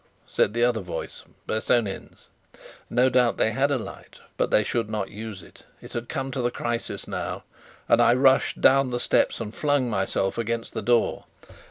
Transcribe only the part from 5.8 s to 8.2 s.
was come to the crisis now, and I